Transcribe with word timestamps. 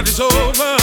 It's 0.00 0.20
over? 0.20 0.77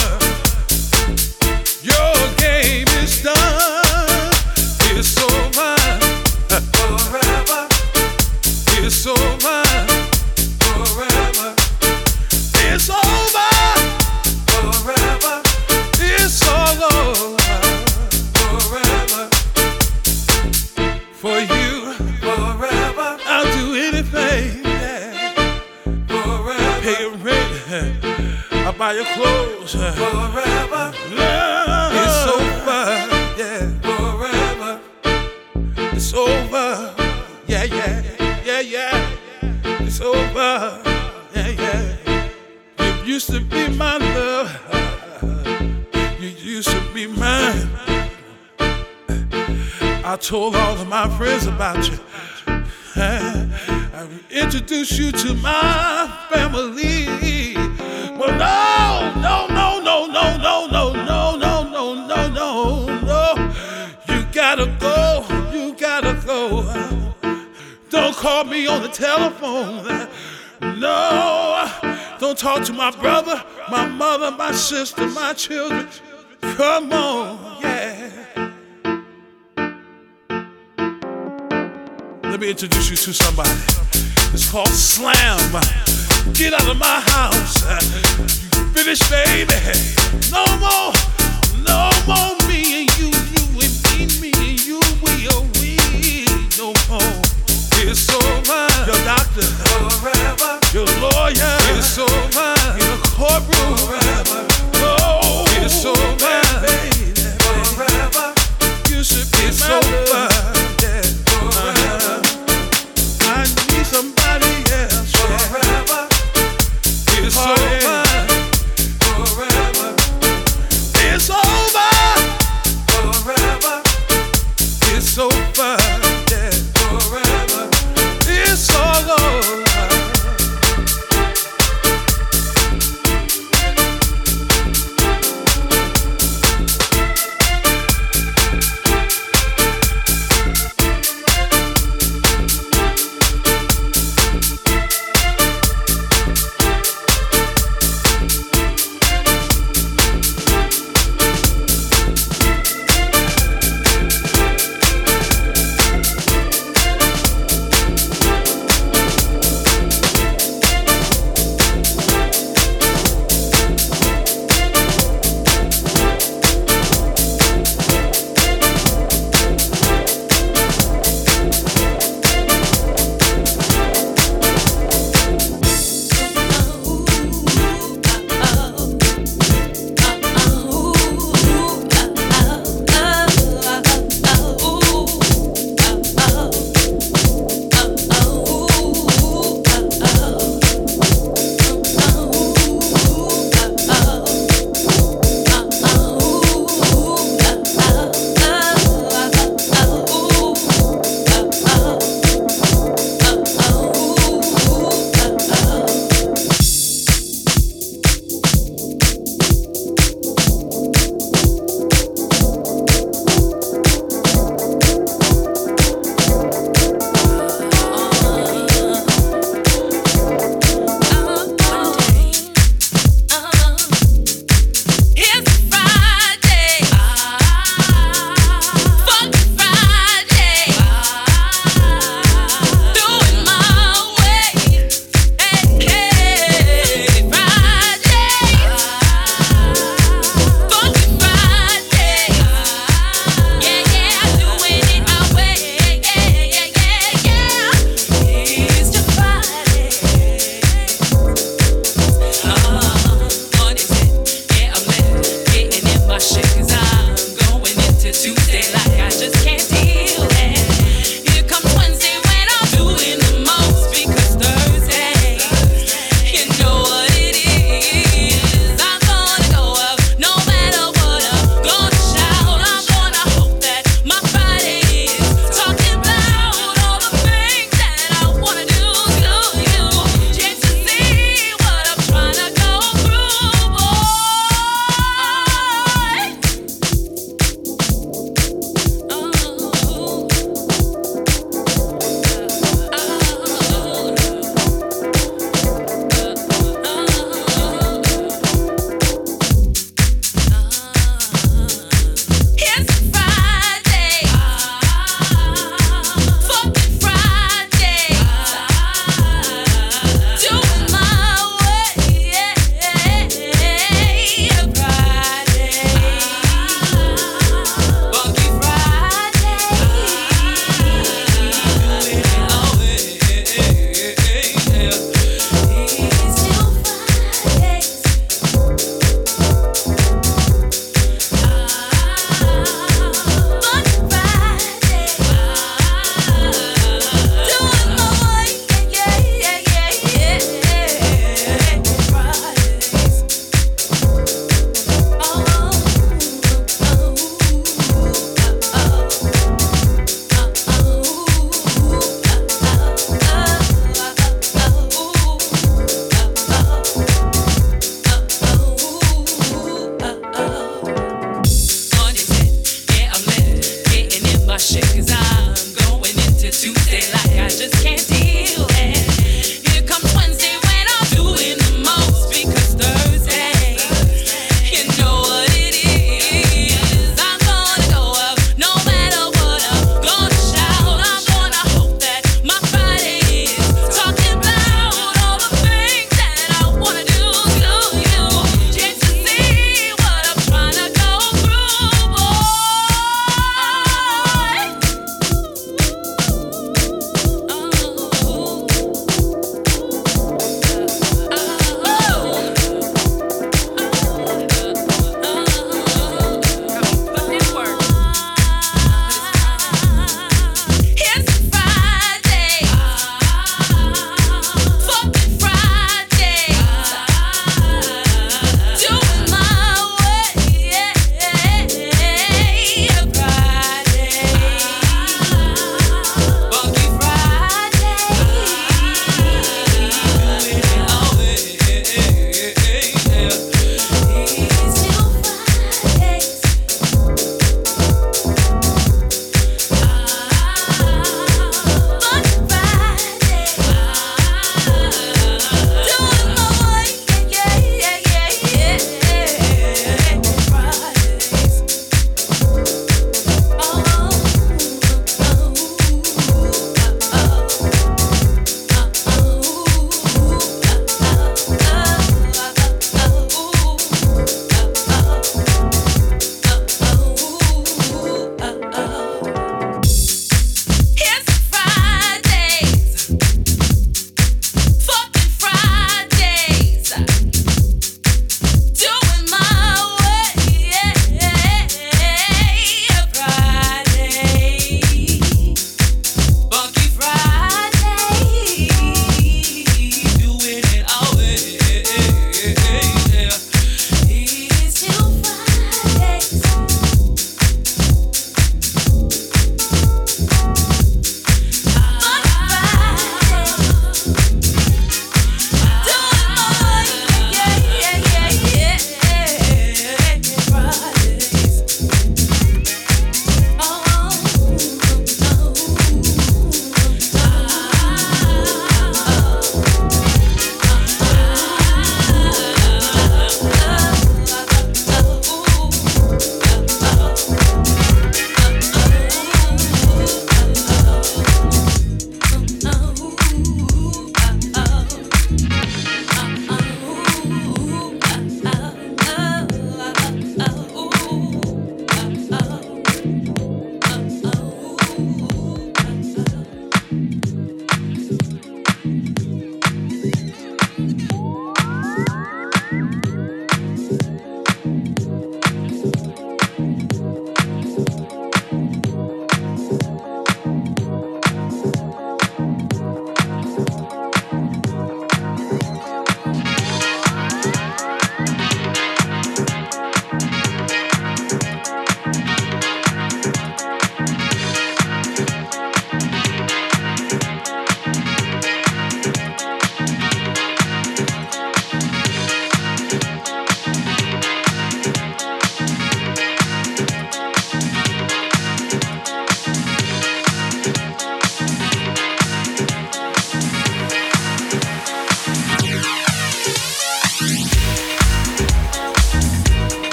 Forever. 29.66 30.92
Love 31.10 31.92
is 32.06 32.18
over. 32.36 32.82
Yeah. 33.36 33.66
Forever. 33.82 34.80
It's 35.92 36.14
over. 36.14 36.94
Yeah, 37.48 37.64
yeah, 37.64 38.02
yeah, 38.44 38.60
yeah. 38.60 39.16
It's 39.80 40.00
over. 40.00 40.80
Yeah, 41.34 41.48
yeah. 41.48 42.28
You 42.78 43.14
used 43.14 43.28
to 43.30 43.40
be 43.40 43.68
my 43.70 43.96
love. 43.96 44.50
You 46.20 46.28
used 46.28 46.68
to 46.68 46.80
be 46.94 47.08
mine. 47.08 47.68
I 50.04 50.16
told 50.20 50.54
all 50.54 50.74
of 50.74 50.86
my 50.86 51.08
friends 51.18 51.46
about 51.48 51.90
you. 51.90 51.98
telephone. 68.96 70.08
No, 70.60 71.70
don't 72.18 72.38
talk 72.38 72.64
to 72.64 72.72
my 72.72 72.90
brother, 72.90 73.44
my 73.70 73.86
mother, 73.86 74.30
my 74.30 74.52
sister, 74.52 75.06
my 75.08 75.34
children. 75.34 75.86
Come 76.40 76.92
on, 76.92 77.60
yeah. 77.62 78.52
Let 82.22 82.40
me 82.40 82.50
introduce 82.50 82.90
you 82.90 82.96
to 82.96 83.12
somebody. 83.12 83.75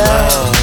Show 0.00 0.59